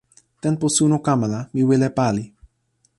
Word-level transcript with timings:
tenpo 0.43 0.65
suno 0.77 0.97
kama 1.07 1.27
la 1.33 1.39
mi 1.53 1.61
wile 1.69 1.87
pali. 1.97 2.23